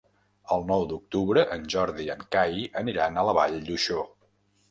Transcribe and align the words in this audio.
El 0.53 0.63
nou 0.69 0.85
d'octubre 0.93 1.43
en 1.57 1.67
Jordi 1.73 2.07
i 2.09 2.09
en 2.15 2.25
Cai 2.35 2.57
aniran 2.83 3.19
a 3.19 3.27
la 3.29 3.37
Vall 3.41 3.61
d'Uixó. 3.69 4.01